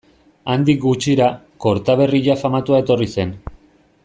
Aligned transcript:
Handik 0.53 0.79
gutxira, 0.85 1.27
Kortaberria 1.67 2.39
famatua 2.45 2.85
etorri 2.85 3.11
zen. 3.19 3.37